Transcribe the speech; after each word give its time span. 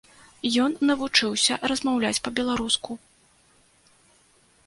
Ён 0.63 0.71
навучыўся 0.89 1.57
размаўляць 1.71 2.21
па-беларуску. 2.27 2.99